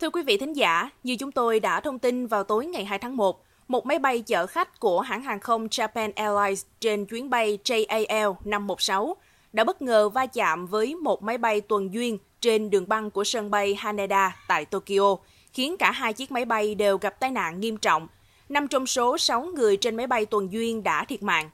Thưa 0.00 0.10
quý 0.10 0.22
vị 0.22 0.36
thính 0.36 0.52
giả, 0.52 0.90
như 1.02 1.16
chúng 1.16 1.32
tôi 1.32 1.60
đã 1.60 1.80
thông 1.80 1.98
tin 1.98 2.26
vào 2.26 2.44
tối 2.44 2.66
ngày 2.66 2.84
2 2.84 2.98
tháng 2.98 3.16
1, 3.16 3.44
một 3.68 3.86
máy 3.86 3.98
bay 3.98 4.20
chở 4.20 4.46
khách 4.46 4.80
của 4.80 5.00
hãng 5.00 5.22
hàng 5.22 5.40
không 5.40 5.66
Japan 5.66 6.12
Airlines 6.14 6.64
trên 6.80 7.06
chuyến 7.06 7.30
bay 7.30 7.58
JAL 7.64 8.34
516 8.44 9.16
đã 9.52 9.64
bất 9.64 9.82
ngờ 9.82 10.08
va 10.08 10.26
chạm 10.26 10.66
với 10.66 10.94
một 10.94 11.22
máy 11.22 11.38
bay 11.38 11.60
tuần 11.60 11.94
duyên 11.94 12.18
trên 12.40 12.70
đường 12.70 12.88
băng 12.88 13.10
của 13.10 13.24
sân 13.24 13.50
bay 13.50 13.74
Haneda 13.74 14.36
tại 14.48 14.64
Tokyo, 14.64 15.16
khiến 15.52 15.76
cả 15.76 15.90
hai 15.90 16.12
chiếc 16.12 16.32
máy 16.32 16.44
bay 16.44 16.74
đều 16.74 16.98
gặp 16.98 17.20
tai 17.20 17.30
nạn 17.30 17.60
nghiêm 17.60 17.76
trọng. 17.76 18.08
Năm 18.48 18.68
trong 18.68 18.86
số 18.86 19.18
6 19.18 19.42
người 19.42 19.76
trên 19.76 19.96
máy 19.96 20.06
bay 20.06 20.26
tuần 20.26 20.52
duyên 20.52 20.82
đã 20.82 21.04
thiệt 21.04 21.22
mạng. 21.22 21.50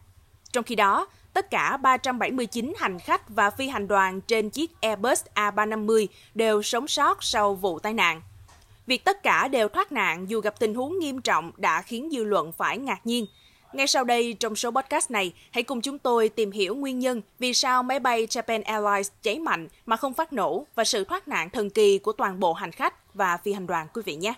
Trong 0.52 0.64
khi 0.64 0.74
đó, 0.74 1.06
tất 1.32 1.50
cả 1.50 1.76
379 1.76 2.72
hành 2.76 2.98
khách 2.98 3.28
và 3.28 3.50
phi 3.50 3.68
hành 3.68 3.88
đoàn 3.88 4.20
trên 4.20 4.50
chiếc 4.50 4.80
Airbus 4.80 5.24
A350 5.34 6.06
đều 6.34 6.62
sống 6.62 6.88
sót 6.88 7.24
sau 7.24 7.54
vụ 7.54 7.78
tai 7.78 7.94
nạn. 7.94 8.22
Việc 8.86 9.04
tất 9.04 9.22
cả 9.22 9.48
đều 9.48 9.68
thoát 9.68 9.92
nạn 9.92 10.30
dù 10.30 10.40
gặp 10.40 10.60
tình 10.60 10.74
huống 10.74 10.98
nghiêm 10.98 11.20
trọng 11.20 11.52
đã 11.56 11.82
khiến 11.82 12.08
dư 12.12 12.24
luận 12.24 12.52
phải 12.52 12.78
ngạc 12.78 13.06
nhiên. 13.06 13.26
Ngay 13.72 13.86
sau 13.86 14.04
đây, 14.04 14.36
trong 14.40 14.56
số 14.56 14.70
podcast 14.70 15.10
này, 15.10 15.32
hãy 15.50 15.62
cùng 15.62 15.80
chúng 15.80 15.98
tôi 15.98 16.28
tìm 16.28 16.50
hiểu 16.50 16.74
nguyên 16.74 16.98
nhân 16.98 17.22
vì 17.38 17.54
sao 17.54 17.82
máy 17.82 18.00
bay 18.00 18.26
Japan 18.26 18.62
Airlines 18.64 19.10
cháy 19.22 19.38
mạnh 19.38 19.68
mà 19.86 19.96
không 19.96 20.14
phát 20.14 20.32
nổ 20.32 20.66
và 20.74 20.84
sự 20.84 21.04
thoát 21.04 21.28
nạn 21.28 21.50
thần 21.50 21.70
kỳ 21.70 21.98
của 21.98 22.12
toàn 22.12 22.40
bộ 22.40 22.52
hành 22.52 22.72
khách 22.72 23.14
và 23.14 23.36
phi 23.36 23.52
hành 23.52 23.66
đoàn 23.66 23.86
quý 23.94 24.02
vị 24.04 24.16
nhé. 24.16 24.34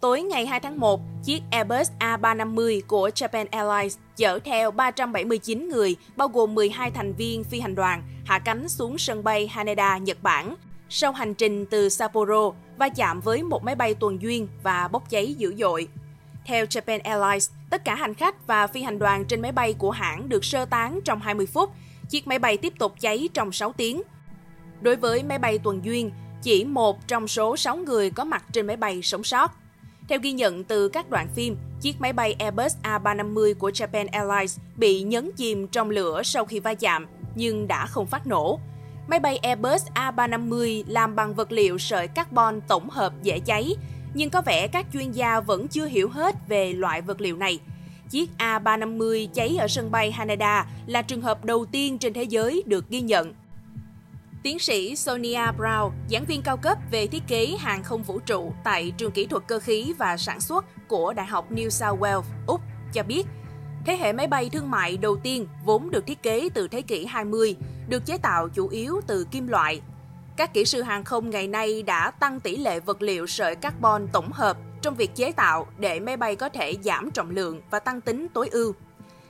Tối 0.00 0.22
ngày 0.22 0.46
2 0.46 0.60
tháng 0.60 0.80
1, 0.80 1.00
chiếc 1.24 1.42
Airbus 1.50 1.90
A350 1.98 2.80
của 2.86 3.08
Japan 3.08 3.46
Airlines 3.50 3.98
chở 4.16 4.38
theo 4.44 4.70
379 4.70 5.68
người, 5.68 5.96
bao 6.16 6.28
gồm 6.28 6.54
12 6.54 6.90
thành 6.90 7.12
viên 7.12 7.44
phi 7.44 7.60
hành 7.60 7.74
đoàn, 7.74 8.02
hạ 8.24 8.38
cánh 8.38 8.68
xuống 8.68 8.98
sân 8.98 9.24
bay 9.24 9.46
Haneda, 9.46 9.98
Nhật 9.98 10.22
Bản. 10.22 10.54
Sau 10.88 11.12
hành 11.12 11.34
trình 11.34 11.66
từ 11.66 11.88
Sapporo, 11.88 12.50
va 12.78 12.88
chạm 12.88 13.20
với 13.20 13.42
một 13.42 13.64
máy 13.64 13.74
bay 13.74 13.94
tuần 13.94 14.22
duyên 14.22 14.48
và 14.62 14.88
bốc 14.88 15.10
cháy 15.10 15.34
dữ 15.34 15.54
dội. 15.58 15.88
Theo 16.44 16.64
Japan 16.64 17.00
Airlines, 17.04 17.50
tất 17.70 17.84
cả 17.84 17.94
hành 17.94 18.14
khách 18.14 18.46
và 18.46 18.66
phi 18.66 18.82
hành 18.82 18.98
đoàn 18.98 19.24
trên 19.24 19.40
máy 19.42 19.52
bay 19.52 19.74
của 19.78 19.90
hãng 19.90 20.28
được 20.28 20.44
sơ 20.44 20.64
tán 20.64 21.00
trong 21.04 21.20
20 21.20 21.46
phút. 21.46 21.70
Chiếc 22.08 22.26
máy 22.26 22.38
bay 22.38 22.56
tiếp 22.56 22.72
tục 22.78 22.94
cháy 23.00 23.28
trong 23.34 23.52
6 23.52 23.72
tiếng. 23.72 24.02
Đối 24.80 24.96
với 24.96 25.22
máy 25.22 25.38
bay 25.38 25.58
tuần 25.58 25.84
duyên, 25.84 26.10
chỉ 26.42 26.64
một 26.64 27.08
trong 27.08 27.28
số 27.28 27.56
6 27.56 27.76
người 27.76 28.10
có 28.10 28.24
mặt 28.24 28.44
trên 28.52 28.66
máy 28.66 28.76
bay 28.76 29.02
sống 29.02 29.24
sót. 29.24 29.56
Theo 30.10 30.18
ghi 30.22 30.32
nhận 30.32 30.64
từ 30.64 30.88
các 30.88 31.10
đoạn 31.10 31.28
phim, 31.34 31.56
chiếc 31.80 32.00
máy 32.00 32.12
bay 32.12 32.36
Airbus 32.38 32.76
A350 32.82 33.54
của 33.54 33.70
Japan 33.70 34.06
Airlines 34.12 34.58
bị 34.76 35.02
nhấn 35.02 35.30
chìm 35.36 35.66
trong 35.66 35.90
lửa 35.90 36.22
sau 36.24 36.44
khi 36.44 36.60
va 36.60 36.74
chạm, 36.74 37.06
nhưng 37.34 37.68
đã 37.68 37.86
không 37.86 38.06
phát 38.06 38.26
nổ. 38.26 38.60
Máy 39.08 39.20
bay 39.20 39.36
Airbus 39.36 39.86
A350 39.94 40.82
làm 40.86 41.16
bằng 41.16 41.34
vật 41.34 41.52
liệu 41.52 41.78
sợi 41.78 42.08
carbon 42.08 42.60
tổng 42.68 42.90
hợp 42.90 43.12
dễ 43.22 43.38
cháy, 43.38 43.76
nhưng 44.14 44.30
có 44.30 44.42
vẻ 44.46 44.66
các 44.66 44.86
chuyên 44.92 45.12
gia 45.12 45.40
vẫn 45.40 45.68
chưa 45.68 45.86
hiểu 45.86 46.08
hết 46.08 46.34
về 46.48 46.72
loại 46.72 47.00
vật 47.00 47.20
liệu 47.20 47.36
này. 47.36 47.58
Chiếc 48.10 48.30
A350 48.38 49.28
cháy 49.34 49.56
ở 49.60 49.68
sân 49.68 49.90
bay 49.90 50.10
Haneda 50.10 50.66
là 50.86 51.02
trường 51.02 51.22
hợp 51.22 51.44
đầu 51.44 51.66
tiên 51.66 51.98
trên 51.98 52.12
thế 52.12 52.22
giới 52.22 52.62
được 52.66 52.88
ghi 52.88 53.00
nhận. 53.00 53.34
Tiến 54.42 54.58
sĩ 54.58 54.96
Sonia 54.96 55.52
Brown, 55.58 55.90
giảng 56.10 56.24
viên 56.24 56.42
cao 56.42 56.56
cấp 56.56 56.78
về 56.90 57.06
thiết 57.06 57.22
kế 57.28 57.56
hàng 57.58 57.82
không 57.82 58.02
vũ 58.02 58.18
trụ 58.18 58.52
tại 58.64 58.92
trường 58.96 59.12
kỹ 59.12 59.26
thuật 59.26 59.42
cơ 59.46 59.58
khí 59.58 59.94
và 59.98 60.16
sản 60.16 60.40
xuất 60.40 60.64
của 60.88 61.12
Đại 61.12 61.26
học 61.26 61.52
New 61.52 61.68
South 61.68 62.00
Wales, 62.00 62.22
Úc, 62.46 62.60
cho 62.92 63.02
biết, 63.02 63.26
thế 63.86 63.96
hệ 63.96 64.12
máy 64.12 64.26
bay 64.26 64.50
thương 64.52 64.70
mại 64.70 64.96
đầu 64.96 65.16
tiên 65.16 65.46
vốn 65.64 65.90
được 65.90 66.06
thiết 66.06 66.22
kế 66.22 66.48
từ 66.54 66.68
thế 66.68 66.82
kỷ 66.82 67.06
20, 67.06 67.56
được 67.88 68.06
chế 68.06 68.18
tạo 68.18 68.48
chủ 68.48 68.68
yếu 68.68 69.00
từ 69.06 69.26
kim 69.30 69.48
loại. 69.48 69.80
Các 70.36 70.54
kỹ 70.54 70.64
sư 70.64 70.82
hàng 70.82 71.04
không 71.04 71.30
ngày 71.30 71.48
nay 71.48 71.82
đã 71.82 72.10
tăng 72.10 72.40
tỷ 72.40 72.56
lệ 72.56 72.80
vật 72.80 73.02
liệu 73.02 73.26
sợi 73.26 73.56
carbon 73.56 74.08
tổng 74.12 74.32
hợp 74.32 74.56
trong 74.82 74.94
việc 74.94 75.14
chế 75.14 75.32
tạo 75.32 75.66
để 75.78 76.00
máy 76.00 76.16
bay 76.16 76.36
có 76.36 76.48
thể 76.48 76.74
giảm 76.82 77.10
trọng 77.10 77.30
lượng 77.30 77.60
và 77.70 77.78
tăng 77.78 78.00
tính 78.00 78.26
tối 78.34 78.48
ưu. 78.48 78.72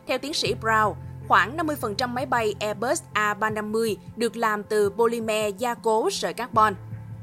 Theo 0.06 0.18
tiến 0.18 0.34
sĩ 0.34 0.54
Brown, 0.60 0.94
khoảng 1.30 1.56
50% 1.56 2.08
máy 2.08 2.26
bay 2.26 2.54
Airbus 2.60 3.02
A350 3.14 3.96
được 4.16 4.36
làm 4.36 4.62
từ 4.62 4.90
polymer 4.90 5.54
gia 5.58 5.74
cố 5.74 6.10
sợi 6.10 6.34
carbon. 6.34 6.74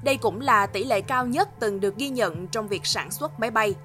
Đây 0.04 0.18
cũng 0.18 0.42
là 0.42 0.66
tỷ 0.66 0.84
lệ 0.84 1.02
cao 1.02 1.26
nhất 1.26 1.50
từng 1.60 1.80
được 1.80 1.98
ghi 1.98 2.10
nhận 2.10 2.48
trong 2.48 2.68
việc 2.68 2.86
sản 2.86 3.12
xuất 3.12 3.40
máy 3.40 3.52
bay. 3.52 3.76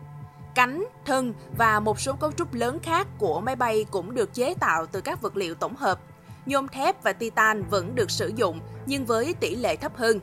Cánh, 0.55 0.84
thân 1.05 1.34
và 1.56 1.81
một 1.81 2.00
số 2.00 2.12
cấu 2.12 2.33
trúc 2.33 2.55
lớn 2.55 2.78
khác 2.83 3.06
của 3.19 3.41
máy 3.41 3.56
bay 3.56 3.84
cũng 3.91 4.15
được 4.15 4.34
chế 4.34 4.55
tạo 4.55 4.87
từ 4.87 5.00
các 5.00 5.22
vật 5.22 5.37
liệu 5.37 5.55
tổng 5.55 5.77
hợp. 5.77 6.00
Nhôm 6.47 6.69
thép 6.69 7.03
và 7.03 7.12
titan 7.12 7.65
vẫn 7.65 7.94
được 7.94 8.10
sử 8.10 8.33
dụng 8.37 8.60
nhưng 8.87 9.04
với 9.04 9.34
tỷ 9.41 9.56
lệ 9.56 9.77
thấp 9.77 9.97
hơn. 9.97 10.21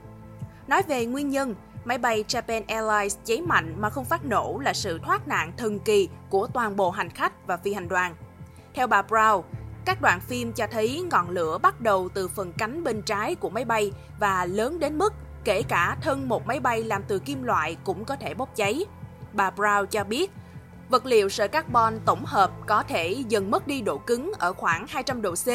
Nói 0.68 0.82
về 0.88 1.06
nguyên 1.06 1.30
nhân, 1.30 1.56
máy 1.86 1.98
bay 1.98 2.24
Japan 2.28 2.62
Airlines 2.68 3.18
cháy 3.26 3.42
mạnh 3.42 3.76
mà 3.78 3.90
không 3.90 4.06
phát 4.06 4.26
nổ 4.26 4.60
là 4.64 4.74
sự 4.74 5.00
thoát 5.06 5.28
nạn 5.28 5.52
thần 5.58 5.80
kỳ 5.80 6.10
của 6.30 6.48
toàn 6.48 6.76
bộ 6.76 6.92
hành 6.92 7.10
khách 7.10 7.48
và 7.48 7.58
phi 7.58 7.74
hành 7.74 7.88
đoàn. 7.88 8.16
Theo 8.74 8.88
bà 8.88 9.02
Brown, 9.02 9.42
các 9.86 10.02
đoạn 10.02 10.20
phim 10.20 10.54
cho 10.54 10.68
thấy 10.68 11.04
ngọn 11.12 11.30
lửa 11.30 11.58
bắt 11.58 11.82
đầu 11.82 12.10
từ 12.14 12.28
phần 12.28 12.54
cánh 12.58 12.84
bên 12.84 13.02
trái 13.02 13.36
của 13.36 13.50
máy 13.50 13.66
bay 13.66 13.92
và 14.20 14.46
lớn 14.46 14.80
đến 14.80 14.98
mức 14.98 15.14
kể 15.44 15.64
cả 15.64 15.98
thân 16.02 16.30
một 16.30 16.48
máy 16.48 16.60
bay 16.60 16.84
làm 16.84 17.04
từ 17.08 17.20
kim 17.20 17.44
loại 17.44 17.78
cũng 17.84 18.06
có 18.06 18.16
thể 18.16 18.34
bốc 18.34 18.56
cháy. 18.56 18.86
Bà 19.34 19.52
Brown 19.52 19.86
cho 19.86 20.04
biết, 20.04 20.32
vật 20.90 21.06
liệu 21.06 21.30
sợi 21.30 21.48
carbon 21.48 22.00
tổng 22.06 22.26
hợp 22.26 22.52
có 22.68 22.84
thể 22.84 23.24
dần 23.28 23.52
mất 23.52 23.68
đi 23.68 23.82
độ 23.82 23.98
cứng 23.98 24.32
ở 24.40 24.54
khoảng 24.54 24.86
200 24.88 25.22
độ 25.22 25.36
C, 25.36 25.48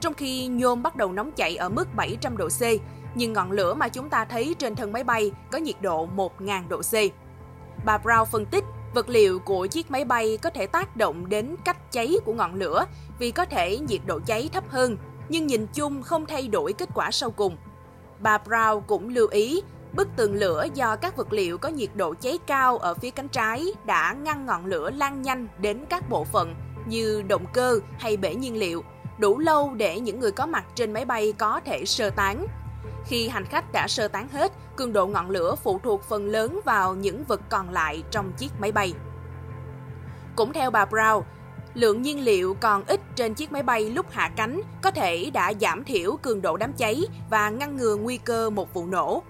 trong 0.00 0.14
khi 0.14 0.46
nhôm 0.46 0.82
bắt 0.82 0.96
đầu 0.96 1.12
nóng 1.12 1.32
chảy 1.32 1.56
ở 1.56 1.68
mức 1.68 1.94
700 1.94 2.36
độ 2.36 2.48
C, 2.48 2.62
nhưng 3.14 3.32
ngọn 3.32 3.52
lửa 3.52 3.74
mà 3.74 3.88
chúng 3.88 4.10
ta 4.10 4.24
thấy 4.24 4.54
trên 4.58 4.74
thân 4.74 4.92
máy 4.92 5.04
bay 5.04 5.32
có 5.50 5.58
nhiệt 5.58 5.82
độ 5.82 6.08
1.000 6.16 6.68
độ 6.68 6.82
C. 6.82 6.94
Bà 7.84 7.98
Brown 7.98 8.24
phân 8.24 8.46
tích 8.46 8.64
Vật 8.94 9.08
liệu 9.08 9.38
của 9.38 9.66
chiếc 9.66 9.90
máy 9.90 10.04
bay 10.04 10.38
có 10.42 10.50
thể 10.50 10.66
tác 10.66 10.96
động 10.96 11.28
đến 11.28 11.56
cách 11.64 11.92
cháy 11.92 12.16
của 12.24 12.32
ngọn 12.32 12.54
lửa 12.54 12.84
vì 13.18 13.30
có 13.30 13.44
thể 13.44 13.78
nhiệt 13.78 14.00
độ 14.06 14.20
cháy 14.26 14.50
thấp 14.52 14.64
hơn, 14.68 14.96
nhưng 15.28 15.46
nhìn 15.46 15.66
chung 15.66 16.02
không 16.02 16.26
thay 16.26 16.48
đổi 16.48 16.72
kết 16.72 16.88
quả 16.94 17.10
sau 17.10 17.30
cùng. 17.30 17.56
Bà 18.20 18.38
Brown 18.38 18.80
cũng 18.80 19.08
lưu 19.08 19.28
ý, 19.28 19.62
bức 19.92 20.08
tường 20.16 20.34
lửa 20.34 20.66
do 20.74 20.96
các 20.96 21.16
vật 21.16 21.32
liệu 21.32 21.58
có 21.58 21.68
nhiệt 21.68 21.90
độ 21.94 22.14
cháy 22.20 22.38
cao 22.46 22.78
ở 22.78 22.94
phía 22.94 23.10
cánh 23.10 23.28
trái 23.28 23.66
đã 23.86 24.12
ngăn 24.12 24.46
ngọn 24.46 24.66
lửa 24.66 24.90
lan 24.90 25.22
nhanh 25.22 25.48
đến 25.58 25.84
các 25.88 26.10
bộ 26.10 26.24
phận 26.24 26.54
như 26.86 27.22
động 27.28 27.44
cơ 27.52 27.80
hay 27.98 28.16
bể 28.16 28.34
nhiên 28.34 28.56
liệu, 28.56 28.84
đủ 29.18 29.38
lâu 29.38 29.74
để 29.76 30.00
những 30.00 30.20
người 30.20 30.32
có 30.32 30.46
mặt 30.46 30.64
trên 30.74 30.92
máy 30.92 31.04
bay 31.04 31.32
có 31.38 31.60
thể 31.64 31.84
sơ 31.84 32.10
tán. 32.10 32.46
Khi 33.06 33.28
hành 33.28 33.44
khách 33.44 33.72
đã 33.72 33.88
sơ 33.88 34.08
tán 34.08 34.28
hết, 34.28 34.52
cường 34.76 34.92
độ 34.92 35.06
ngọn 35.06 35.30
lửa 35.30 35.54
phụ 35.62 35.80
thuộc 35.82 36.04
phần 36.04 36.26
lớn 36.26 36.60
vào 36.64 36.94
những 36.94 37.24
vật 37.24 37.40
còn 37.48 37.70
lại 37.70 38.02
trong 38.10 38.32
chiếc 38.32 38.50
máy 38.60 38.72
bay. 38.72 38.92
Cũng 40.36 40.52
theo 40.52 40.70
bà 40.70 40.84
Brown, 40.84 41.22
lượng 41.74 42.02
nhiên 42.02 42.24
liệu 42.24 42.54
còn 42.54 42.84
ít 42.84 43.00
trên 43.16 43.34
chiếc 43.34 43.52
máy 43.52 43.62
bay 43.62 43.90
lúc 43.90 44.06
hạ 44.10 44.30
cánh 44.36 44.60
có 44.82 44.90
thể 44.90 45.30
đã 45.30 45.52
giảm 45.60 45.84
thiểu 45.84 46.16
cường 46.22 46.42
độ 46.42 46.56
đám 46.56 46.72
cháy 46.72 47.02
và 47.30 47.50
ngăn 47.50 47.76
ngừa 47.76 47.96
nguy 47.96 48.16
cơ 48.16 48.50
một 48.50 48.74
vụ 48.74 48.86
nổ. 48.86 49.22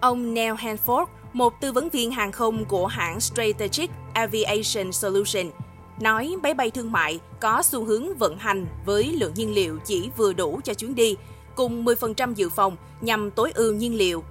Ông 0.00 0.34
Neil 0.34 0.52
Hanford, 0.52 1.06
một 1.32 1.60
tư 1.60 1.72
vấn 1.72 1.88
viên 1.88 2.10
hàng 2.10 2.32
không 2.32 2.64
của 2.64 2.86
hãng 2.86 3.20
Strategic 3.20 3.90
Aviation 4.14 4.92
Solution, 4.92 5.46
nói 6.00 6.36
máy 6.42 6.54
bay 6.54 6.70
thương 6.70 6.92
mại 6.92 7.20
có 7.40 7.62
xu 7.62 7.84
hướng 7.84 8.14
vận 8.18 8.38
hành 8.38 8.66
với 8.86 9.04
lượng 9.04 9.32
nhiên 9.34 9.54
liệu 9.54 9.78
chỉ 9.84 10.10
vừa 10.16 10.32
đủ 10.32 10.60
cho 10.64 10.74
chuyến 10.74 10.94
đi, 10.94 11.16
cùng 11.60 11.84
10% 11.84 12.34
dự 12.34 12.48
phòng 12.48 12.76
nhằm 13.00 13.30
tối 13.30 13.52
ưu 13.54 13.74
nhiên 13.74 13.94
liệu. 13.94 14.24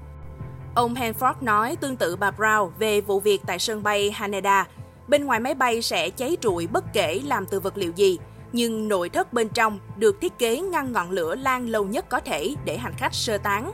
Ông 0.76 0.94
Hanford 0.94 1.34
nói 1.42 1.76
tương 1.76 1.96
tự 1.96 2.16
bà 2.16 2.32
Brown 2.32 2.70
về 2.80 3.02
vụ 3.02 3.20
việc 3.20 3.42
tại 3.46 3.60
sân 3.60 3.84
bay 3.84 4.12
Haneda. 4.12 4.68
Bên 5.08 5.26
ngoài 5.26 5.40
máy 5.40 5.56
bay 5.56 5.82
sẽ 5.82 6.10
cháy 6.10 6.38
trụi 6.42 6.68
bất 6.68 6.84
kể 6.94 7.22
làm 7.26 7.46
từ 7.46 7.60
vật 7.60 7.78
liệu 7.78 7.92
gì, 7.96 8.20
nhưng 8.52 8.88
nội 8.88 9.10
thất 9.10 9.34
bên 9.34 9.50
trong 9.50 9.80
được 9.96 10.22
thiết 10.22 10.38
kế 10.40 10.62
ngăn 10.62 10.92
ngọn 10.92 11.12
lửa 11.12 11.36
lan 11.36 11.70
lâu 11.70 11.86
nhất 11.86 12.10
có 12.10 12.20
thể 12.20 12.56
để 12.66 12.78
hành 12.78 12.94
khách 12.98 13.14
sơ 13.14 13.38
tán. 13.38 13.72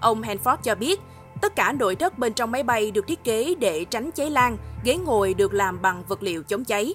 Ông 0.00 0.22
Hanford 0.22 0.56
cho 0.56 0.74
biết, 0.74 1.00
tất 1.40 1.56
cả 1.56 1.72
nội 1.72 1.96
thất 1.96 2.18
bên 2.18 2.34
trong 2.34 2.50
máy 2.50 2.62
bay 2.62 2.90
được 2.90 3.06
thiết 3.06 3.24
kế 3.24 3.54
để 3.54 3.84
tránh 3.84 4.10
cháy 4.10 4.30
lan, 4.30 4.56
ghế 4.84 4.96
ngồi 4.96 5.34
được 5.34 5.54
làm 5.54 5.82
bằng 5.82 6.02
vật 6.08 6.22
liệu 6.22 6.42
chống 6.42 6.64
cháy. 6.64 6.94